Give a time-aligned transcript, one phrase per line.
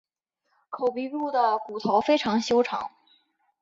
[0.71, 2.89] 口鼻部的骨头非常修长。